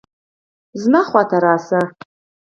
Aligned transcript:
زما 0.81 1.01
خوا 1.09 1.21
ته 1.29 1.37
راشه 1.45 1.81